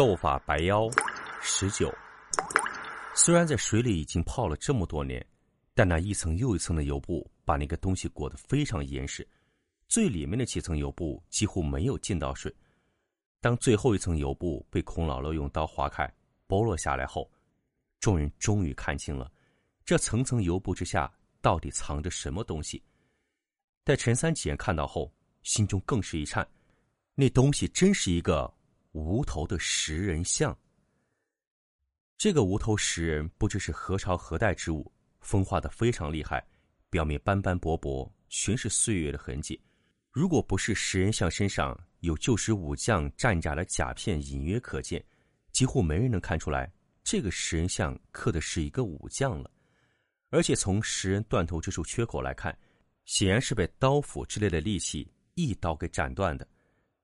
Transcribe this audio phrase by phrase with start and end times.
[0.00, 0.88] 斗法白妖，
[1.42, 1.94] 十九。
[3.14, 5.22] 虽然在水里已经泡了这么多年，
[5.74, 9.28] 但那一层又一层的油布把那个东西裹得非常严实，
[9.88, 12.50] 最里面的几层油布几乎没有进到水。
[13.42, 16.10] 当最后一层油布被孔老六用刀划开、
[16.48, 17.30] 剥落下来后，
[17.98, 19.30] 众人终于看清了，
[19.84, 21.12] 这层层油布之下
[21.42, 22.82] 到底藏着什么东西。
[23.84, 25.12] 待陈三几人看到后，
[25.42, 26.48] 心中更是一颤，
[27.14, 28.50] 那东西真是一个
[28.92, 30.56] 无头的石人像。
[32.16, 36.46] 这个无头石人不知是何朝何代之物，风化的非常厉害，
[36.90, 39.60] 表面斑斑驳驳，全是岁月的痕迹。
[40.10, 45.02] 如果不是石人像身上有旧时武将战甲的甲片隐约可见，
[45.52, 46.70] 几乎没人能看出来
[47.02, 49.50] 这个石人像刻的是一个武将了。
[50.30, 52.56] 而且从石人断头之处缺口来看，
[53.04, 56.46] 显然是被刀斧之类的利器一刀给斩断的。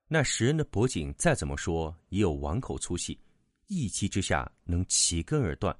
[0.07, 3.19] 那石人的脖颈再怎么说也有碗口粗细。
[3.67, 5.77] 一击之下能齐根而断，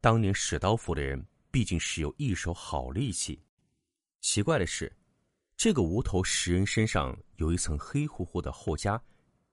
[0.00, 3.42] 当年使刀斧的人毕竟是有一手好利器。
[4.20, 4.94] 奇怪的是，
[5.56, 9.00] 这个无头石人身上有一层黑乎乎的厚痂，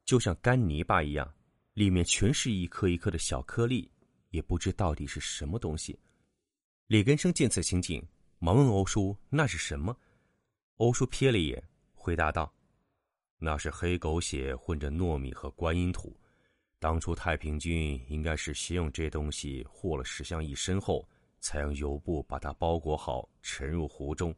[0.06, 1.34] 就像干泥巴一样，
[1.74, 3.90] 里面全是一颗一颗的小颗粒，
[4.30, 5.98] 也不知到底是什么东西。
[6.86, 8.06] 李根生见此情景，
[8.38, 9.98] 忙问欧叔：“那是什么？”
[10.78, 11.64] 欧叔瞥了一眼，
[11.96, 12.54] 回答道
[13.46, 16.18] ：“那是黑狗血混着糯米和观音土。”
[16.80, 21.06] 当初太平军应该是先用这东西和了石像一身后，
[21.42, 24.34] 才用油布把它包裹好，沉入湖中。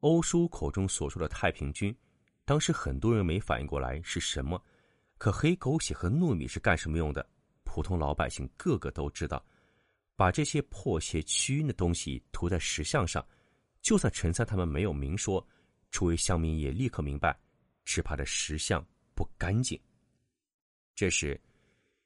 [0.00, 1.94] 欧叔口中所说的太平军，
[2.44, 4.62] 当时很多人没反应过来是什么。
[5.16, 7.26] 可黑狗血和糯米是干什么用的？
[7.64, 9.42] 普通老百姓个个都知道。
[10.16, 13.26] 把这些破邪驱阴的东西涂在石像上，
[13.82, 15.44] 就算陈三他们没有明说，
[15.90, 17.36] 诸位乡民也立刻明白，
[17.84, 19.80] 只怕这石像不干净。
[20.94, 21.40] 这时，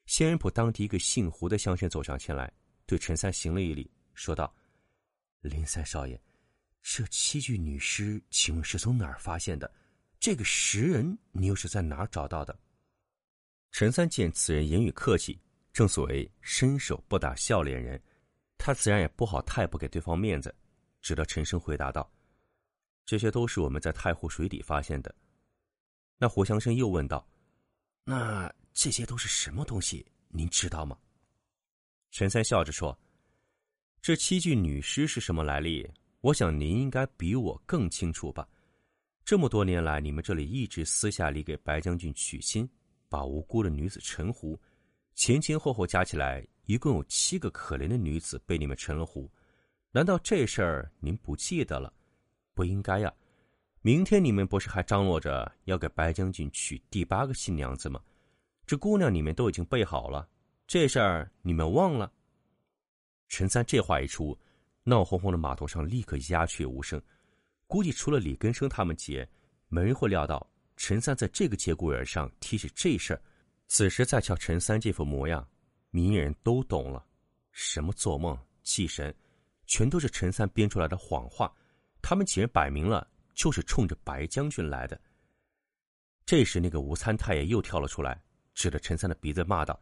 [0.05, 2.51] 仙人浦当地一个姓胡的乡绅走上前来，
[2.85, 4.53] 对陈三行了一礼，说道
[5.41, 6.19] ：“林三少爷，
[6.81, 9.71] 这七具女尸，请问是从哪儿发现的？
[10.19, 12.57] 这个石人，你又是在哪儿找到的？”
[13.71, 15.39] 陈三见此人言语客气，
[15.71, 18.01] 正所谓伸手不打笑脸人，
[18.57, 20.53] 他自然也不好太不给对方面子，
[20.99, 22.11] 只得沉声回答道
[23.05, 25.13] ：“这些都是我们在太湖水底发现的。”
[26.19, 27.27] 那胡祥生又问道
[28.05, 30.05] ：“那？”这些都是什么东西？
[30.29, 30.97] 您知道吗？
[32.11, 32.97] 陈三笑着说
[34.01, 35.85] ：“这七具女尸是什么来历？
[36.21, 38.47] 我想您应该比我更清楚吧。
[39.25, 42.69] 这么多年来，你们这里一直私下里给白将军娶亲，
[43.09, 44.57] 把无辜的女子沉湖，
[45.13, 49.29] 前前后后加起来，一共有七个可怜的女子被你们沉了湖。
[49.91, 51.93] 难道这事儿您不记得了？
[52.53, 53.13] 不应该呀！
[53.81, 58.01] 明天你们不是还张罗着要给白将军娶第八个新娘子吗？”
[58.67, 60.29] 这姑娘你们都已经备好了，
[60.67, 62.11] 这事儿你们忘了？
[63.27, 64.37] 陈三这话一出，
[64.83, 67.01] 闹哄哄的码头上立刻鸦雀无声。
[67.67, 69.27] 估计除了李根生他们几人，
[69.69, 70.45] 没人会料到
[70.77, 73.21] 陈三在这个节骨眼上提起这事儿。
[73.67, 75.47] 此时再瞧陈三这副模样，
[75.89, 77.05] 明人都懂了：
[77.51, 79.15] 什么做梦、气神，
[79.67, 81.51] 全都是陈三编出来的谎话。
[82.01, 83.07] 他们几人摆明了
[83.39, 84.99] 就是冲着白将军来的。
[86.25, 88.21] 这时，那个吴参太爷又跳了出来。
[88.53, 89.79] 指着陈三的鼻子骂道：“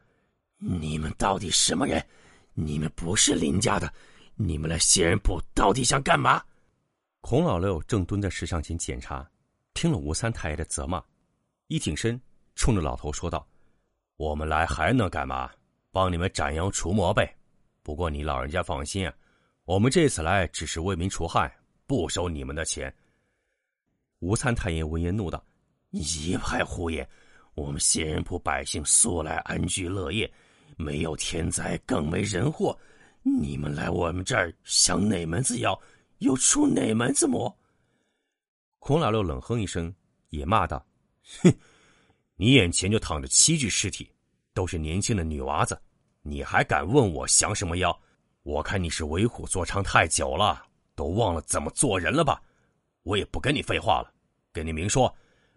[0.62, 2.06] 你们到底什么人？
[2.53, 3.91] 你们不是林家的，
[4.35, 6.40] 你们来仙人铺到底想干嘛？”
[7.22, 9.28] 孔老六正蹲在石像前检查，
[9.73, 11.03] 听了吴三太爷的责骂，
[11.66, 12.22] 一挺身，
[12.53, 13.47] 冲着老头说道
[14.17, 15.50] ：“我们来还能干嘛？
[15.91, 17.35] 帮你们斩妖除魔呗。
[17.81, 19.16] 不过你老人家放心啊，
[19.66, 21.51] 我们这次来只是为民除害，
[21.88, 22.94] 不收你们的钱。”
[24.19, 25.44] 吴三太爷闻言怒道
[25.91, 27.07] ：“一派胡言！”
[27.53, 30.31] 我们仙人铺百姓素来安居乐业，
[30.75, 32.78] 没有天灾，更没人祸。
[33.23, 35.79] 你们来我们这儿想哪门子妖，
[36.19, 37.55] 又出哪门子魔？
[38.79, 39.94] 孔老六冷哼一声，
[40.29, 40.85] 也骂道
[41.41, 41.53] ：“哼，
[42.35, 44.09] 你眼前就躺着七具尸体，
[44.53, 45.79] 都是年轻的女娃子，
[46.22, 47.99] 你还敢问我降什么妖？
[48.43, 50.64] 我看你是为虎作伥太久了，
[50.96, 52.41] 都忘了怎么做人了吧？
[53.07, 54.13] 我也不跟你废话了，
[54.51, 55.13] 跟你明说。”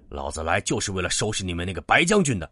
[0.08, 2.50] 老子来就是为了收拾你们那个白将军的。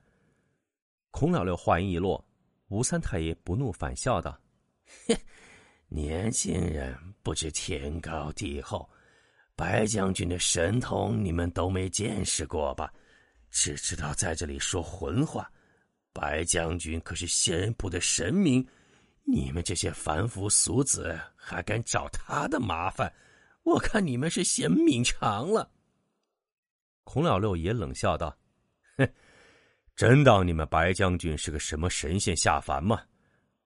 [1.11, 2.25] 孔老六话音一落，
[2.69, 4.39] 吴三太爷不怒反笑道
[5.09, 5.17] ：“哼，
[5.89, 8.89] 年轻人不知天高地厚，
[9.57, 12.93] 白将军的神通你们都没见识过吧？
[13.51, 15.51] 只知道在这里说混话。
[16.13, 18.65] 白将军可是仙人部的神明，
[19.25, 23.13] 你们这些凡夫俗子还敢找他的麻烦？
[23.69, 25.71] 我看你们是嫌命长了。”
[27.05, 28.37] 孔老六也冷笑道
[28.99, 29.09] ：“哼，
[29.97, 33.01] 真当你们白将军是个什么神仙下凡吗？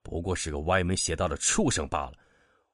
[0.01, 2.13] 不过是个歪门邪道的畜生罢了。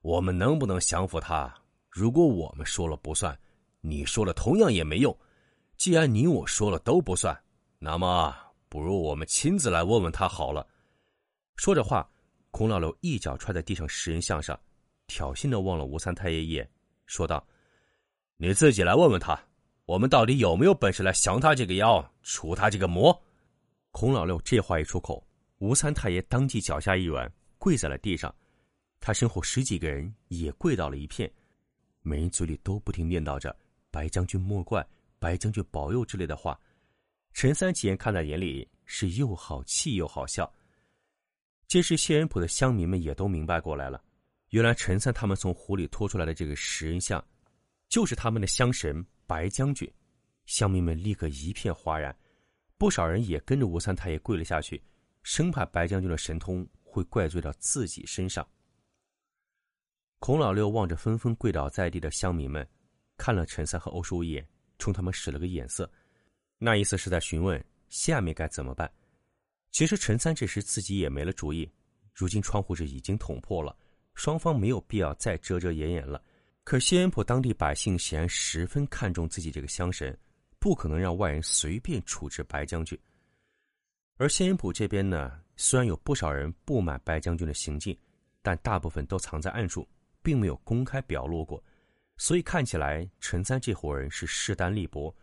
[0.02, 1.54] 我们能不能降服他？
[1.90, 3.38] 如果我们说了不算，
[3.81, 5.16] 你说了同样也没用。
[5.76, 7.38] 既然你我说了都不算，
[7.80, 8.36] 那么
[8.68, 10.66] 不如我们亲自来问问他好了。
[11.58, 12.10] 说着话，
[12.52, 14.60] 孔老六一脚踹在地上石人像上，
[15.08, 16.70] 挑衅的望了吴三太爷一眼，
[17.09, 17.44] 说道
[18.38, 19.38] ：“你自己来问问他，
[19.85, 23.19] 我们到底有没有本事来降他这个妖，除他这个魔？”
[23.89, 25.27] 孔老六这话一出口，
[25.57, 28.33] 吴三太爷当即脚下一软，跪在了地上。
[29.00, 31.29] 他身后十几个人也跪到了一片，
[32.03, 33.57] 每人嘴里都不停念叨着
[33.89, 36.59] “白将军莫怪，白将军保佑”之类的话。
[37.33, 40.51] 陈三几人看在眼里，是又好气又好笑。
[41.67, 44.00] 这时，谢仁普的乡民们也都明白过来了，
[44.50, 47.24] 原来陈三他们从湖里拖出来的这个石人像，
[47.88, 49.92] 就是他们的乡神白将军。
[50.46, 52.16] 乡民们立刻一片哗然，
[52.78, 54.81] 不少人也跟着吴三太爷跪了下去，
[55.22, 58.48] 生怕白将军的神通会怪罪到自己身上。
[60.18, 62.68] 孔老六望着纷纷跪倒在地的乡民们，
[63.16, 64.45] 看了陈三和欧叔一眼，
[64.80, 65.90] 冲他们使了个眼色，
[66.57, 68.92] 那意思是在询问下面该怎么办。
[69.72, 71.72] 其实陈三这时自己也没了主意，
[72.12, 73.78] 如今窗户纸已经捅破了，
[74.15, 76.21] 双方没有必要再遮遮掩掩了。
[76.63, 80.17] 可西安浦当地百姓显然十分看重自己这个乡神，
[80.59, 82.97] 不可能让外人随便处置白将军。
[84.17, 87.97] 而西安浦这边呢，虽然有不少人不满白将军的行径，
[88.41, 89.88] 但大部分都藏在暗处。
[90.21, 91.63] 并没有公开表露过，
[92.17, 95.15] 所以看起来陈三这伙人是势单力薄。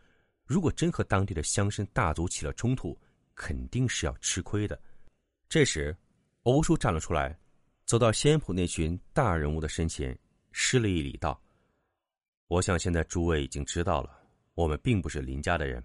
[0.47, 2.99] 如果真和当地的乡绅大族起了冲突，
[3.35, 4.81] 肯定是要吃亏的。
[5.51, 5.95] 这时，
[6.45, 7.39] 欧叔站了出来，
[7.87, 10.19] 走到仙浦那群大人物的身前，
[10.51, 11.41] 施了一礼，道
[12.49, 14.21] ：“我想现在诸位已经知道了，
[14.55, 15.81] 我们并不是林家的人。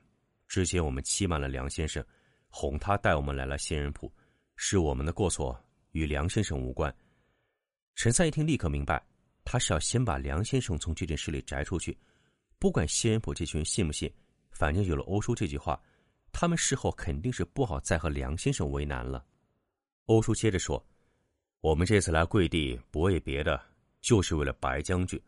[0.47, 2.03] 之前我们欺瞒了梁先生，
[2.49, 4.11] 哄他带我们来了仙人浦，
[4.55, 5.55] 是我们的过错，
[5.91, 6.91] 与梁先生无关。”
[7.93, 8.99] 陈三一听，立刻明白，
[9.45, 11.95] 他是要先把梁先生从这件事里摘出去。
[12.57, 14.11] 不管仙人浦这群人信不信，
[14.49, 15.79] 反正有了欧叔这句话，
[16.31, 19.23] 他们事后肯定是不好再和梁先生为难了。
[20.05, 20.83] 欧叔接着说
[21.61, 23.61] ：“我们这次来跪地，不为别的，
[24.01, 25.21] 就是为了白将军。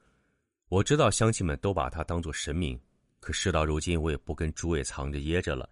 [0.68, 2.80] 我知道乡亲们都把他当做神明，
[3.20, 5.70] 可事到如今，我也不跟诸位藏着掖着了。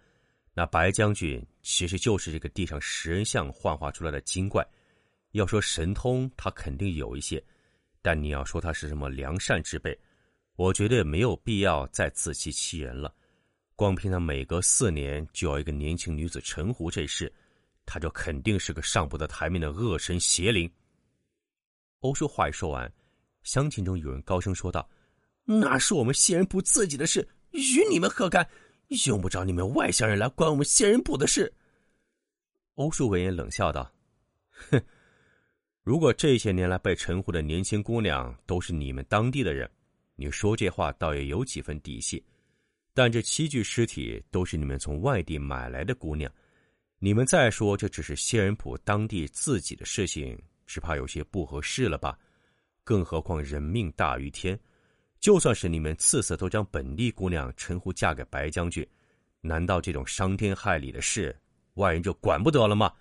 [0.54, 4.64] 那白将军其实就是这个地上食人像幻化出来的精怪。”
[5.34, 7.40] 要说神通，他肯定有一些；
[8.02, 9.98] 但你要说他是什么良善之辈，
[10.58, 13.12] 我觉得没有必要再自欺欺人了。
[13.76, 17.34] 光凭他每隔四年就要一个年轻女子陈胡这事，
[17.86, 20.72] 他就肯定是个上不得台面的恶神邪灵。
[22.00, 22.92] 欧叔话一说完，
[23.44, 24.90] 乡亲中有人高声说道
[25.46, 28.48] ：“那是我们仙人部自己的事，与你们何干？
[29.08, 31.54] 用不着你们外乡人来管我们仙人部的事。”
[32.76, 33.92] 欧叔闻言冷笑道
[34.70, 34.82] ：“哼。”
[35.84, 39.68] 如果这些年来被陈胡的年轻姑娘都是你们当地的人，
[40.16, 42.24] 你说这话倒也有几分底气。
[42.94, 46.32] 但这七具尸体都是你们从外地买来的姑娘，
[47.04, 52.16] 你们再说这只是仙人浦当地自己的事情，只怕有些不合适了吧？
[52.84, 54.58] 更何况人命大于天，
[55.20, 58.88] 就算是你们次次都将本地姑娘陈胡嫁给白将军，
[59.40, 61.36] 难道这种伤天害理的事
[61.74, 62.94] 外人就管不得了吗？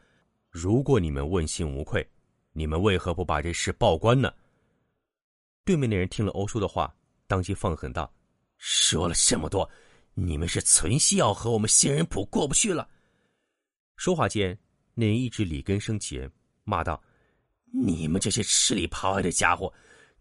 [0.49, 2.05] 如果你们问心无愧。
[2.53, 4.33] 你们为何不把这事报官呢？
[5.63, 6.93] 对面那人听了欧叔的话，
[7.27, 8.11] 当即放狠道
[8.57, 9.71] ：“说了这么多，
[10.15, 12.89] 你们是存心要和我们仙人浦过不去了。”
[14.01, 14.59] 说话间，
[14.95, 16.27] 那人一直里根生前，
[16.65, 16.99] 骂道
[17.71, 19.71] ：“你们这些吃里扒外的家伙，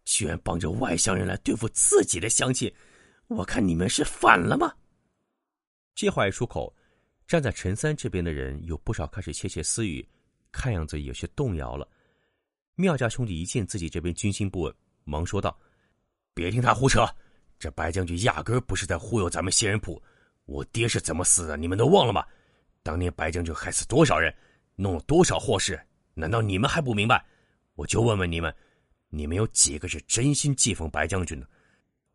[0.04, 2.70] 居然帮着外乡人来对付自己的乡亲，
[3.28, 4.70] 我看你们是反了吗？”
[5.96, 6.76] 这话一出口，
[7.26, 10.06] 站在陈三这边的人有不少开始窃窃私语，
[10.52, 11.88] 看样子有些动摇了。
[12.76, 15.58] 妙家兄弟一见自己这边军心不稳，忙说道
[16.36, 17.08] ：“别听他胡扯，
[17.58, 20.04] 这白将军压根不是在忽悠咱们仙人铺。
[20.44, 22.26] 我爹是怎么死的，你们都忘了吗？
[22.84, 24.34] 当年白将军害死多少人，
[24.76, 25.80] 弄了多少祸事，
[26.14, 27.24] 难道你们还不明白？
[27.76, 28.54] 我就问问你们，
[29.10, 31.48] 你们有几个是真心祭奉白将军的？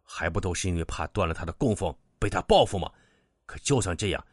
[0.02, 2.90] 还不都是因为怕断了他的供奉，被他报复吗？
[3.47, 4.26] 可就算这样，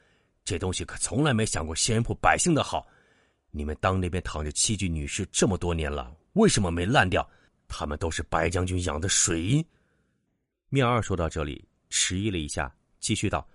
[0.44, 2.88] 这东西可从来没想过仙人铺百姓的好。
[3.52, 7.30] 你们当那边躺着七具女尸这么多年了。”为什么没烂掉？
[7.68, 9.66] 他们都是白将军养的水银。
[10.70, 13.46] 妙二说到这里，迟疑了一下，继续道：“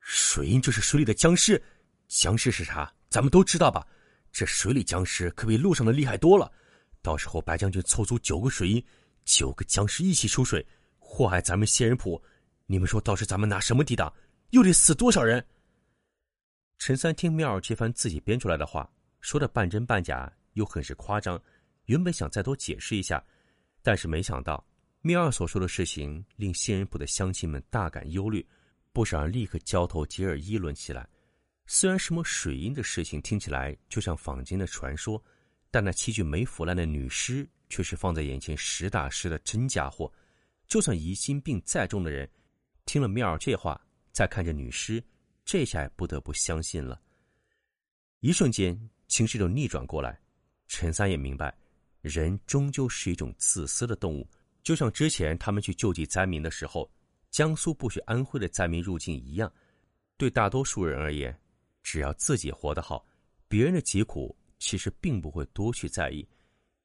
[0.00, 1.62] 水银就是水里的僵尸，
[2.08, 2.92] 僵尸是啥？
[3.08, 3.86] 咱们都知道吧？
[4.32, 6.50] 这水里僵尸可比路上的厉害多了。
[7.00, 8.84] 到时候白将军凑足九个水银，
[9.24, 10.66] 九个僵尸一起出水，
[10.98, 12.20] 祸害咱们仙人浦，
[12.66, 14.12] 你们说到时咱们拿什么抵挡？
[14.50, 15.44] 又得死多少人？”
[16.78, 21.40] 陈三听妙儿这番自己编出来的话，说的半真半假，又很是夸张。
[21.86, 23.22] 原本想再多解释一下，
[23.82, 24.64] 但是没想到
[25.00, 28.46] 妙儿所说的事情令仙人浦的乡亲们大感忧虑，
[28.92, 31.08] 不少人立刻交头接耳议论起来。
[31.70, 35.22] 虽然什么水银的事情听起来就像坊间的传说，
[35.70, 40.10] 但那七具没腐烂的女尸却是放在眼前实打实的真家伙。
[40.66, 42.26] 就算疑心病再重的人，
[42.86, 43.78] 听了妙儿这话，
[44.12, 45.04] 再看着女尸，
[45.44, 46.98] 这下也不得不相信了。
[48.20, 48.74] 一瞬间，
[49.06, 50.18] 情绪就逆转过来。
[50.68, 51.54] 陈三也明白。
[52.00, 54.26] 人终究是一种自私的动物，
[54.62, 56.90] 就像之前他们去救济灾民的时候，
[57.30, 59.52] 江苏不许安徽的灾民入境一样。
[60.16, 61.38] 对大多数人而言，
[61.90, 63.02] 只要自己活得好，
[63.48, 66.28] 别人的疾苦其实并不会多去在意。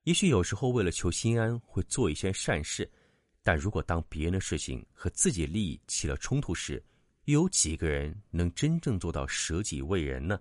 [0.04, 2.90] 也许有时候为了求心安会做一些善事，
[3.42, 6.82] 但如果当别人的事情和自己利益起了冲突时，
[7.26, 10.40] 又有几个人能真正做到舍己为人呢？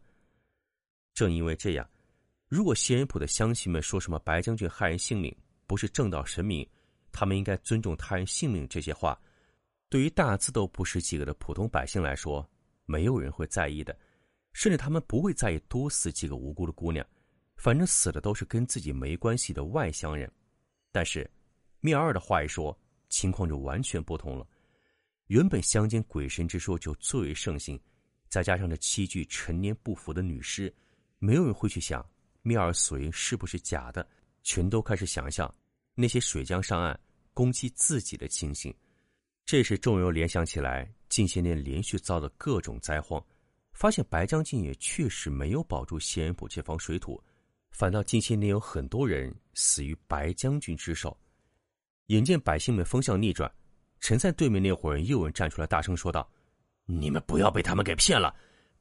[1.13, 1.91] 正因为这样。
[2.47, 6.65] 如果仙人浦的乡亲们说什么白将军害人性命不是正道神明，
[7.11, 9.21] 他们应该尊重他人性命这些话，
[9.89, 12.49] 对于大字都不识几个的普通百姓来说，
[12.87, 13.99] 没有人会在意的，
[14.53, 17.07] 甚至他们不会在意多死几个无辜的姑娘，
[17.57, 20.31] 反正死的都是跟自己没关系的外乡人。
[20.91, 21.29] 但是，
[21.81, 22.79] 灭二的话一说，
[23.09, 24.47] 情况就完全不同了。
[25.29, 27.81] 原本乡间鬼神之说就最为盛行，
[28.29, 30.75] 再加上这七具陈年不腐的女尸，
[31.19, 32.05] 没有人会去想。
[32.43, 34.07] 妙儿所言是不是假的？
[34.43, 35.53] 全都开始想象
[35.95, 36.99] 那些水江上岸
[37.33, 38.75] 攻击自己的情形。
[39.47, 43.25] 这时，众人联想起来近些年连续遭的各种灾荒，
[43.73, 47.23] 发现白将军也确实没有保住仙人堡这方水土，
[47.71, 51.17] 反倒近些年有很多人死于白将军之手。
[52.07, 53.51] 眼见百姓们风向逆转，
[54.01, 56.29] 陈在对面那伙人又有人站出来大声说道
[56.85, 58.35] ：“你们不要被他们给骗了，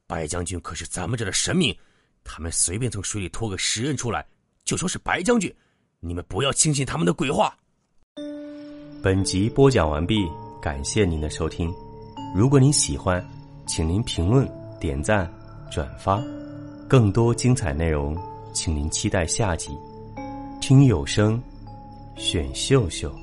[0.06, 1.76] 白将军可是咱们这的神明。”
[2.24, 4.24] 他们随便从水里拖个石人出来，
[4.64, 5.52] 就说是白将军，
[5.98, 7.58] 你们不要轻信他们的鬼话。
[9.02, 10.24] 本集播讲完毕，
[10.60, 11.74] 感谢您的收听。
[12.32, 13.20] 如果您喜欢，
[13.66, 14.46] 请您评论、
[14.82, 15.30] 点赞、
[15.70, 16.20] 转发。
[16.88, 18.16] 更多精彩内容，
[18.52, 19.70] 请您期待下集。
[20.60, 21.40] 听有声，
[22.16, 23.21] 选秀秀。